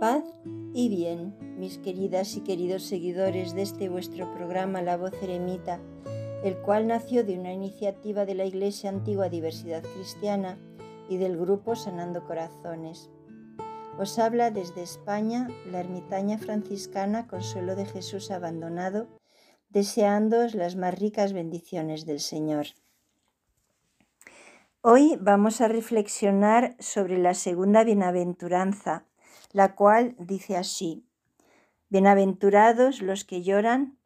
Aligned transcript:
Paz 0.00 0.24
y 0.74 0.90
bien, 0.90 1.34
mis 1.56 1.78
queridas 1.78 2.36
y 2.36 2.42
queridos 2.42 2.82
seguidores 2.82 3.54
de 3.54 3.62
este 3.62 3.88
vuestro 3.88 4.30
programa 4.34 4.82
La 4.82 4.98
Voz 4.98 5.14
Eremita, 5.22 5.80
el 6.44 6.58
cual 6.58 6.86
nació 6.86 7.24
de 7.24 7.38
una 7.38 7.54
iniciativa 7.54 8.26
de 8.26 8.34
la 8.34 8.44
Iglesia 8.44 8.90
Antigua 8.90 9.30
Diversidad 9.30 9.82
Cristiana 9.82 10.58
y 11.08 11.16
del 11.16 11.38
grupo 11.38 11.76
Sanando 11.76 12.26
Corazones. 12.26 13.08
Os 13.98 14.18
habla 14.18 14.50
desde 14.50 14.82
España 14.82 15.48
la 15.72 15.80
ermitaña 15.80 16.36
franciscana 16.36 17.26
Consuelo 17.26 17.74
de 17.74 17.86
Jesús 17.86 18.30
Abandonado, 18.30 19.08
deseándoos 19.70 20.54
las 20.54 20.76
más 20.76 20.98
ricas 20.98 21.32
bendiciones 21.32 22.04
del 22.04 22.20
Señor. 22.20 22.66
Hoy 24.82 25.16
vamos 25.22 25.62
a 25.62 25.68
reflexionar 25.68 26.76
sobre 26.78 27.16
la 27.16 27.32
segunda 27.32 27.82
bienaventuranza, 27.82 29.06
la 29.56 29.74
cual 29.74 30.14
dice 30.18 30.54
así, 30.54 31.06
Bienaventurados 31.88 33.00
los 33.00 33.24
que 33.24 33.42
lloran, 33.42 33.96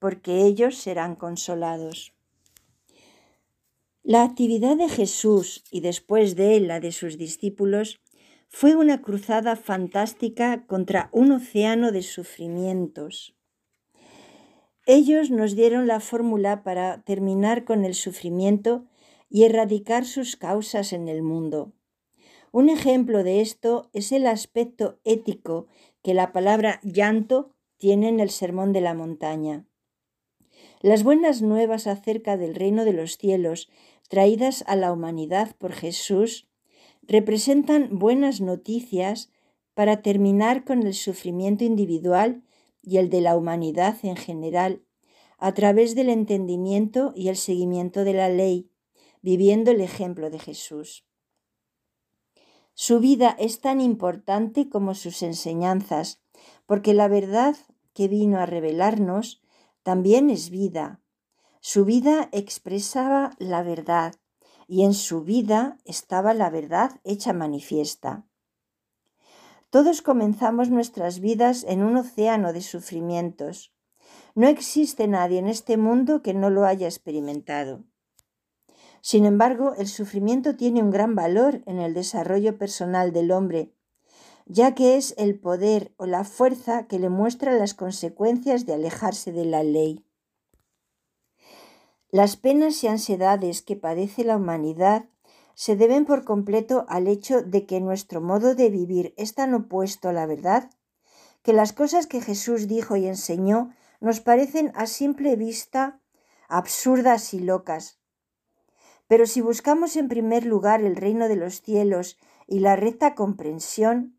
porque 0.00 0.42
ellos 0.42 0.76
serán 0.76 1.14
consolados. 1.14 2.14
La 4.02 4.24
actividad 4.24 4.76
de 4.76 4.88
Jesús 4.88 5.62
y 5.70 5.82
después 5.82 6.34
de 6.34 6.56
él 6.56 6.66
la 6.66 6.80
de 6.80 6.90
sus 6.90 7.16
discípulos 7.16 8.00
fue 8.48 8.74
una 8.74 9.00
cruzada 9.00 9.54
fantástica 9.54 10.66
contra 10.66 11.10
un 11.12 11.30
océano 11.30 11.92
de 11.92 12.02
sufrimientos. 12.02 13.36
Ellos 14.84 15.30
nos 15.30 15.54
dieron 15.54 15.86
la 15.86 16.00
fórmula 16.00 16.64
para 16.64 17.02
terminar 17.02 17.64
con 17.64 17.84
el 17.84 17.94
sufrimiento 17.94 18.84
y 19.30 19.44
erradicar 19.44 20.04
sus 20.06 20.34
causas 20.34 20.92
en 20.92 21.06
el 21.06 21.22
mundo. 21.22 21.72
Un 22.52 22.70
ejemplo 22.70 23.22
de 23.24 23.40
esto 23.40 23.90
es 23.92 24.12
el 24.12 24.26
aspecto 24.26 24.98
ético 25.04 25.66
que 26.02 26.14
la 26.14 26.32
palabra 26.32 26.80
llanto 26.82 27.54
tiene 27.76 28.08
en 28.08 28.20
el 28.20 28.30
Sermón 28.30 28.72
de 28.72 28.80
la 28.80 28.94
Montaña. 28.94 29.66
Las 30.80 31.02
buenas 31.02 31.42
nuevas 31.42 31.86
acerca 31.86 32.36
del 32.36 32.54
reino 32.54 32.84
de 32.84 32.92
los 32.92 33.18
cielos 33.18 33.68
traídas 34.08 34.64
a 34.66 34.76
la 34.76 34.92
humanidad 34.92 35.54
por 35.56 35.72
Jesús 35.72 36.48
representan 37.02 37.98
buenas 37.98 38.40
noticias 38.40 39.30
para 39.74 40.02
terminar 40.02 40.64
con 40.64 40.86
el 40.86 40.94
sufrimiento 40.94 41.64
individual 41.64 42.42
y 42.82 42.98
el 42.98 43.10
de 43.10 43.20
la 43.20 43.36
humanidad 43.36 43.96
en 44.02 44.16
general, 44.16 44.82
a 45.38 45.52
través 45.54 45.94
del 45.94 46.08
entendimiento 46.08 47.12
y 47.14 47.28
el 47.28 47.36
seguimiento 47.36 48.04
de 48.04 48.14
la 48.14 48.28
ley, 48.28 48.70
viviendo 49.22 49.70
el 49.70 49.80
ejemplo 49.80 50.30
de 50.30 50.38
Jesús. 50.38 51.07
Su 52.80 53.00
vida 53.00 53.34
es 53.40 53.60
tan 53.60 53.80
importante 53.80 54.68
como 54.68 54.94
sus 54.94 55.24
enseñanzas, 55.24 56.22
porque 56.64 56.94
la 56.94 57.08
verdad 57.08 57.56
que 57.92 58.06
vino 58.06 58.38
a 58.38 58.46
revelarnos 58.46 59.42
también 59.82 60.30
es 60.30 60.48
vida. 60.48 61.00
Su 61.58 61.84
vida 61.84 62.28
expresaba 62.30 63.32
la 63.40 63.64
verdad 63.64 64.14
y 64.68 64.84
en 64.84 64.94
su 64.94 65.24
vida 65.24 65.78
estaba 65.84 66.34
la 66.34 66.50
verdad 66.50 67.00
hecha 67.02 67.32
manifiesta. 67.32 68.24
Todos 69.70 70.00
comenzamos 70.00 70.70
nuestras 70.70 71.18
vidas 71.18 71.64
en 71.64 71.82
un 71.82 71.96
océano 71.96 72.52
de 72.52 72.60
sufrimientos. 72.60 73.74
No 74.36 74.46
existe 74.46 75.08
nadie 75.08 75.40
en 75.40 75.48
este 75.48 75.78
mundo 75.78 76.22
que 76.22 76.32
no 76.32 76.48
lo 76.48 76.64
haya 76.64 76.86
experimentado. 76.86 77.82
Sin 79.00 79.24
embargo, 79.24 79.74
el 79.76 79.86
sufrimiento 79.86 80.56
tiene 80.56 80.82
un 80.82 80.90
gran 80.90 81.14
valor 81.14 81.62
en 81.66 81.78
el 81.78 81.94
desarrollo 81.94 82.58
personal 82.58 83.12
del 83.12 83.30
hombre, 83.30 83.72
ya 84.46 84.74
que 84.74 84.96
es 84.96 85.14
el 85.18 85.38
poder 85.38 85.92
o 85.96 86.06
la 86.06 86.24
fuerza 86.24 86.86
que 86.86 86.98
le 86.98 87.08
muestra 87.08 87.52
las 87.52 87.74
consecuencias 87.74 88.66
de 88.66 88.74
alejarse 88.74 89.32
de 89.32 89.44
la 89.44 89.62
ley. 89.62 90.04
Las 92.10 92.36
penas 92.36 92.82
y 92.82 92.88
ansiedades 92.88 93.60
que 93.60 93.76
padece 93.76 94.24
la 94.24 94.36
humanidad 94.36 95.04
se 95.54 95.76
deben 95.76 96.06
por 96.06 96.24
completo 96.24 96.86
al 96.88 97.08
hecho 97.08 97.42
de 97.42 97.66
que 97.66 97.80
nuestro 97.80 98.20
modo 98.20 98.54
de 98.54 98.70
vivir 98.70 99.12
es 99.16 99.34
tan 99.34 99.52
opuesto 99.54 100.08
a 100.08 100.12
la 100.12 100.24
verdad, 100.24 100.70
que 101.42 101.52
las 101.52 101.72
cosas 101.72 102.06
que 102.06 102.20
Jesús 102.20 102.68
dijo 102.68 102.96
y 102.96 103.06
enseñó 103.06 103.74
nos 104.00 104.20
parecen 104.20 104.72
a 104.74 104.86
simple 104.86 105.36
vista 105.36 106.00
absurdas 106.48 107.34
y 107.34 107.40
locas, 107.40 107.98
pero 109.08 109.26
si 109.26 109.40
buscamos 109.40 109.96
en 109.96 110.08
primer 110.08 110.44
lugar 110.44 110.82
el 110.82 110.94
reino 110.94 111.28
de 111.28 111.36
los 111.36 111.62
cielos 111.62 112.18
y 112.46 112.60
la 112.60 112.76
recta 112.76 113.14
comprensión, 113.14 114.16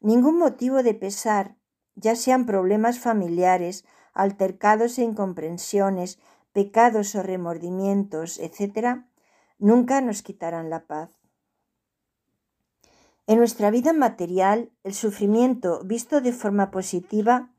ningún 0.00 0.38
motivo 0.38 0.82
de 0.82 0.94
pesar, 0.94 1.56
ya 1.94 2.16
sean 2.16 2.46
problemas 2.46 2.98
familiares, 2.98 3.84
altercados 4.14 4.98
e 4.98 5.02
incomprensiones, 5.02 6.18
pecados 6.52 7.14
o 7.14 7.22
remordimientos, 7.22 8.38
etc., 8.38 9.04
nunca 9.58 10.00
nos 10.00 10.22
quitarán 10.22 10.70
la 10.70 10.86
paz. 10.86 11.10
En 13.26 13.38
nuestra 13.38 13.70
vida 13.70 13.92
material, 13.92 14.72
el 14.82 14.94
sufrimiento, 14.94 15.82
visto 15.84 16.20
de 16.20 16.32
forma 16.32 16.70
positiva, 16.70 17.50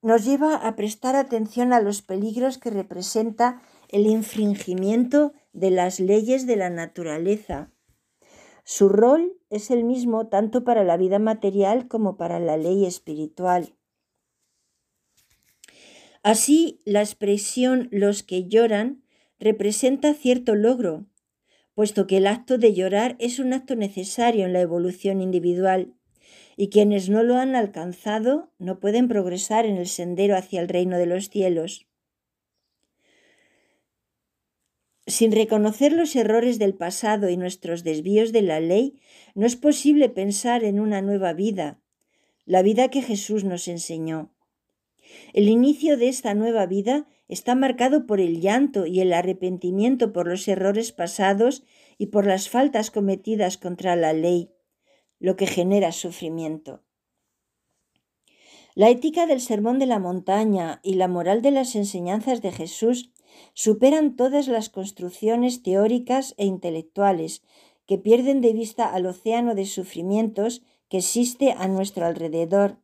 nos 0.00 0.24
lleva 0.24 0.56
a 0.56 0.76
prestar 0.76 1.16
atención 1.16 1.72
a 1.72 1.80
los 1.80 2.02
peligros 2.02 2.58
que 2.58 2.70
representa 2.70 3.60
el 3.88 4.06
infringimiento 4.06 5.32
de 5.54 5.70
las 5.70 6.00
leyes 6.00 6.46
de 6.46 6.56
la 6.56 6.68
naturaleza. 6.68 7.70
Su 8.64 8.88
rol 8.88 9.38
es 9.50 9.70
el 9.70 9.84
mismo 9.84 10.26
tanto 10.26 10.64
para 10.64 10.84
la 10.84 10.96
vida 10.96 11.18
material 11.18 11.88
como 11.88 12.16
para 12.16 12.40
la 12.40 12.56
ley 12.56 12.84
espiritual. 12.84 13.74
Así, 16.22 16.80
la 16.84 17.00
expresión 17.00 17.88
los 17.90 18.22
que 18.22 18.48
lloran 18.48 19.02
representa 19.38 20.14
cierto 20.14 20.54
logro, 20.54 21.06
puesto 21.74 22.06
que 22.06 22.16
el 22.16 22.26
acto 22.26 22.58
de 22.58 22.72
llorar 22.72 23.16
es 23.18 23.38
un 23.38 23.52
acto 23.52 23.76
necesario 23.76 24.46
en 24.46 24.52
la 24.52 24.60
evolución 24.60 25.20
individual, 25.20 25.94
y 26.56 26.70
quienes 26.70 27.10
no 27.10 27.22
lo 27.22 27.36
han 27.36 27.56
alcanzado 27.56 28.52
no 28.58 28.80
pueden 28.80 29.08
progresar 29.08 29.66
en 29.66 29.76
el 29.76 29.88
sendero 29.88 30.36
hacia 30.36 30.60
el 30.60 30.68
reino 30.68 30.96
de 30.98 31.06
los 31.06 31.28
cielos. 31.28 31.86
Sin 35.06 35.32
reconocer 35.32 35.92
los 35.92 36.16
errores 36.16 36.58
del 36.58 36.74
pasado 36.74 37.28
y 37.28 37.36
nuestros 37.36 37.84
desvíos 37.84 38.32
de 38.32 38.42
la 38.42 38.60
ley, 38.60 39.00
no 39.34 39.44
es 39.44 39.56
posible 39.56 40.08
pensar 40.08 40.64
en 40.64 40.80
una 40.80 41.02
nueva 41.02 41.34
vida, 41.34 41.80
la 42.46 42.62
vida 42.62 42.88
que 42.88 43.02
Jesús 43.02 43.44
nos 43.44 43.68
enseñó. 43.68 44.34
El 45.34 45.48
inicio 45.48 45.98
de 45.98 46.08
esta 46.08 46.34
nueva 46.34 46.66
vida 46.66 47.06
está 47.28 47.54
marcado 47.54 48.06
por 48.06 48.20
el 48.20 48.40
llanto 48.40 48.86
y 48.86 49.00
el 49.00 49.12
arrepentimiento 49.12 50.12
por 50.12 50.26
los 50.26 50.48
errores 50.48 50.92
pasados 50.92 51.64
y 51.98 52.06
por 52.06 52.26
las 52.26 52.48
faltas 52.48 52.90
cometidas 52.90 53.58
contra 53.58 53.96
la 53.96 54.12
ley, 54.12 54.50
lo 55.18 55.36
que 55.36 55.46
genera 55.46 55.92
sufrimiento. 55.92 56.82
La 58.74 58.88
ética 58.90 59.26
del 59.26 59.40
sermón 59.40 59.78
de 59.78 59.86
la 59.86 59.98
montaña 59.98 60.80
y 60.82 60.94
la 60.94 61.08
moral 61.08 61.42
de 61.42 61.52
las 61.52 61.76
enseñanzas 61.76 62.42
de 62.42 62.50
Jesús 62.50 63.12
superan 63.54 64.16
todas 64.16 64.48
las 64.48 64.68
construcciones 64.68 65.62
teóricas 65.62 66.34
e 66.38 66.46
intelectuales 66.46 67.42
que 67.86 67.98
pierden 67.98 68.40
de 68.40 68.52
vista 68.52 68.92
al 68.92 69.06
océano 69.06 69.54
de 69.54 69.66
sufrimientos 69.66 70.62
que 70.88 70.98
existe 70.98 71.52
a 71.52 71.68
nuestro 71.68 72.06
alrededor, 72.06 72.78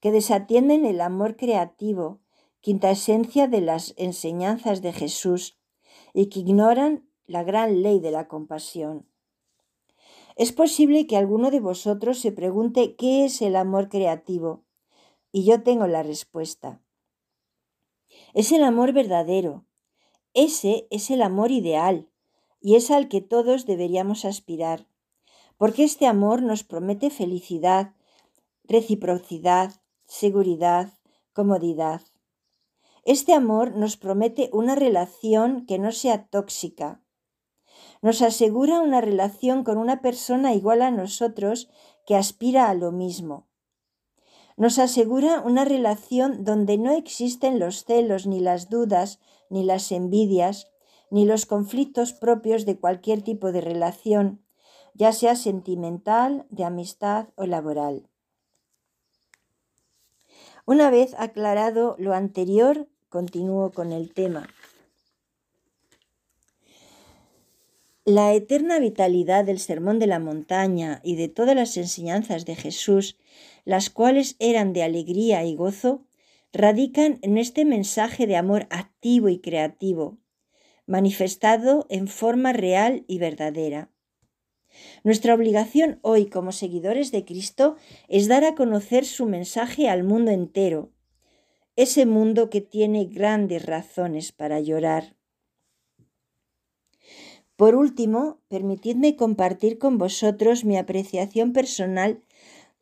que 0.00 0.10
desatienden 0.10 0.84
el 0.84 1.00
amor 1.00 1.36
creativo, 1.36 2.20
quinta 2.60 2.90
esencia 2.90 3.48
de 3.48 3.60
las 3.60 3.94
enseñanzas 3.96 4.82
de 4.82 4.92
Jesús, 4.92 5.58
y 6.14 6.26
que 6.26 6.40
ignoran 6.40 7.08
la 7.26 7.42
gran 7.42 7.82
ley 7.82 8.00
de 8.00 8.10
la 8.10 8.28
compasión. 8.28 9.06
Es 10.36 10.52
posible 10.52 11.06
que 11.06 11.16
alguno 11.16 11.50
de 11.50 11.60
vosotros 11.60 12.18
se 12.18 12.32
pregunte 12.32 12.96
qué 12.96 13.24
es 13.24 13.42
el 13.42 13.56
amor 13.56 13.88
creativo, 13.88 14.64
y 15.30 15.44
yo 15.44 15.62
tengo 15.62 15.86
la 15.86 16.02
respuesta. 16.02 16.80
Es 18.34 18.52
el 18.52 18.64
amor 18.64 18.92
verdadero, 18.92 19.64
ese 20.34 20.86
es 20.90 21.10
el 21.10 21.22
amor 21.22 21.50
ideal 21.50 22.08
y 22.60 22.76
es 22.76 22.90
al 22.90 23.08
que 23.08 23.20
todos 23.20 23.66
deberíamos 23.66 24.24
aspirar, 24.24 24.86
porque 25.58 25.84
este 25.84 26.06
amor 26.06 26.42
nos 26.42 26.64
promete 26.64 27.10
felicidad, 27.10 27.94
reciprocidad, 28.64 29.72
seguridad, 30.06 30.92
comodidad. 31.32 32.02
Este 33.04 33.34
amor 33.34 33.74
nos 33.76 33.96
promete 33.96 34.48
una 34.52 34.74
relación 34.74 35.66
que 35.66 35.78
no 35.78 35.92
sea 35.92 36.26
tóxica. 36.28 37.02
Nos 38.00 38.22
asegura 38.22 38.80
una 38.80 39.00
relación 39.00 39.64
con 39.64 39.76
una 39.76 40.00
persona 40.02 40.54
igual 40.54 40.82
a 40.82 40.90
nosotros 40.90 41.68
que 42.06 42.16
aspira 42.16 42.68
a 42.70 42.74
lo 42.74 42.92
mismo. 42.92 43.48
Nos 44.56 44.78
asegura 44.78 45.40
una 45.40 45.64
relación 45.64 46.44
donde 46.44 46.78
no 46.78 46.92
existen 46.92 47.58
los 47.58 47.84
celos 47.84 48.26
ni 48.26 48.40
las 48.40 48.68
dudas 48.68 49.18
ni 49.48 49.64
las 49.64 49.92
envidias, 49.92 50.72
ni 51.10 51.26
los 51.26 51.46
conflictos 51.46 52.12
propios 52.12 52.64
de 52.64 52.78
cualquier 52.78 53.22
tipo 53.22 53.52
de 53.52 53.60
relación, 53.60 54.42
ya 54.94 55.12
sea 55.12 55.36
sentimental, 55.36 56.46
de 56.50 56.64
amistad 56.64 57.28
o 57.36 57.46
laboral. 57.46 58.08
Una 60.64 60.90
vez 60.90 61.14
aclarado 61.18 61.96
lo 61.98 62.14
anterior, 62.14 62.88
continúo 63.08 63.72
con 63.72 63.92
el 63.92 64.14
tema. 64.14 64.48
La 68.04 68.34
eterna 68.34 68.80
vitalidad 68.80 69.44
del 69.44 69.60
Sermón 69.60 70.00
de 70.00 70.08
la 70.08 70.18
Montaña 70.18 71.00
y 71.04 71.14
de 71.14 71.28
todas 71.28 71.54
las 71.54 71.76
enseñanzas 71.76 72.44
de 72.44 72.56
Jesús, 72.56 73.16
las 73.64 73.90
cuales 73.90 74.34
eran 74.40 74.72
de 74.72 74.82
alegría 74.82 75.44
y 75.44 75.54
gozo, 75.54 76.04
radican 76.52 77.20
en 77.22 77.38
este 77.38 77.64
mensaje 77.64 78.26
de 78.26 78.34
amor 78.34 78.66
activo 78.70 79.28
y 79.28 79.38
creativo, 79.38 80.18
manifestado 80.84 81.86
en 81.90 82.08
forma 82.08 82.52
real 82.52 83.04
y 83.06 83.18
verdadera. 83.18 83.92
Nuestra 85.04 85.34
obligación 85.34 86.00
hoy 86.02 86.26
como 86.26 86.50
seguidores 86.50 87.12
de 87.12 87.24
Cristo 87.24 87.76
es 88.08 88.26
dar 88.26 88.44
a 88.44 88.56
conocer 88.56 89.04
su 89.04 89.26
mensaje 89.26 89.88
al 89.88 90.02
mundo 90.02 90.32
entero, 90.32 90.90
ese 91.76 92.04
mundo 92.04 92.50
que 92.50 92.62
tiene 92.62 93.04
grandes 93.04 93.64
razones 93.64 94.32
para 94.32 94.58
llorar. 94.58 95.14
Por 97.62 97.76
último, 97.76 98.40
permitidme 98.48 99.14
compartir 99.14 99.78
con 99.78 99.96
vosotros 99.96 100.64
mi 100.64 100.76
apreciación 100.76 101.52
personal 101.52 102.20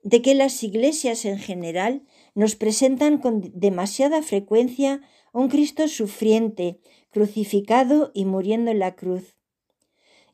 de 0.03 0.23
que 0.23 0.35
las 0.35 0.63
iglesias 0.63 1.27
en 1.27 1.39
general 1.39 2.07
nos 2.35 2.57
presentan 2.57 3.19
con 3.19 3.43
demasiada 3.53 4.23
frecuencia 4.23 5.03
un 5.35 5.51
Cristo 5.51 5.87
sufriente, 5.87 6.81
crucificado 7.11 8.11
y 8.15 8.25
muriendo 8.25 8.71
en 8.71 8.79
la 8.79 8.97
cruz. 8.97 9.37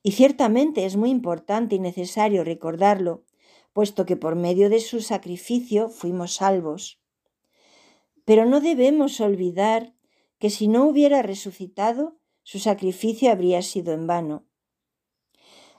Y 0.05 0.13
ciertamente 0.13 0.87
es 0.87 0.95
muy 0.95 1.11
importante 1.11 1.75
y 1.75 1.81
necesario 1.81 2.45
recordarlo, 2.45 3.25
puesto 3.73 4.07
que 4.07 4.15
por 4.15 4.37
medio 4.37 4.71
de 4.71 4.79
su 4.79 5.01
sacrificio 5.01 5.89
fuimos 5.89 6.35
salvos. 6.35 7.01
Pero 8.25 8.45
no 8.45 8.61
debemos 8.61 9.21
olvidar 9.21 9.93
que 10.39 10.51
si 10.51 10.69
no 10.69 10.87
hubiera 10.87 11.23
resucitado, 11.23 12.21
su 12.47 12.61
sacrificio 12.61 13.33
habría 13.33 13.61
sido 13.61 13.93
en 13.93 14.07
vano. 14.07 14.45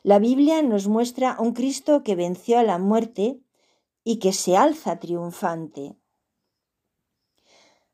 La 0.03 0.19
Biblia 0.19 0.61
nos 0.61 0.89
muestra 0.89 1.37
un 1.39 1.53
Cristo 1.53 2.03
que 2.03 2.17
venció 2.17 2.59
a 2.59 2.63
la 2.63 2.77
muerte 2.77 3.39
y 4.03 4.17
que 4.17 4.33
se 4.33 4.57
alza 4.57 4.99
triunfante. 4.99 5.95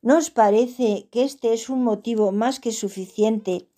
¿No 0.02 0.18
os 0.18 0.32
parece 0.32 1.08
que 1.12 1.24
este 1.24 1.54
es 1.54 1.70
un 1.70 1.84
motivo 1.84 2.32
más 2.32 2.60
que 2.60 2.72
suficiente 2.72 3.70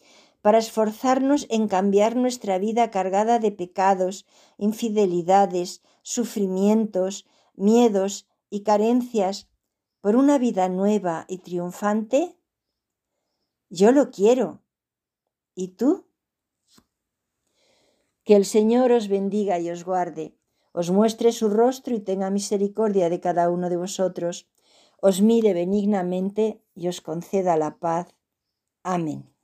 para 0.42 0.60
esforzarnos 0.60 1.46
en 1.50 1.68
cambiar 1.68 2.16
nuestra 2.16 2.58
vida 2.58 2.90
cargada 2.90 3.40
de 3.40 3.52
pecados, 3.52 4.26
infidelidades, 4.58 5.82
sufrimientos, 6.04 7.26
miedos 7.54 8.30
y 8.50 8.62
carencias 8.62 9.50
por 10.00 10.16
una 10.16 10.38
vida 10.38 10.70
nueva 10.70 11.26
y 11.28 11.40
triunfante? 11.40 12.38
Yo 13.70 13.92
lo 13.92 14.10
quiero. 14.10 14.65
¿Y 15.56 15.70
tú? 15.70 16.06
Que 18.26 18.36
el 18.36 18.46
Señor 18.46 18.92
os 18.92 19.08
bendiga 19.08 19.60
y 19.60 19.70
os 19.70 19.86
guarde, 19.86 20.36
os 20.74 20.92
muestre 20.92 21.32
su 21.32 21.48
rostro 21.50 21.96
y 21.96 22.02
tenga 22.02 22.30
misericordia 22.30 23.10
de 23.10 23.22
cada 23.22 23.50
uno 23.50 23.70
de 23.70 23.78
vosotros, 23.78 24.50
os 25.00 25.22
mire 25.22 25.54
benignamente 25.54 26.62
y 26.76 26.88
os 26.90 27.00
conceda 27.02 27.56
la 27.56 27.78
paz. 27.78 28.14
Amén. 28.84 29.35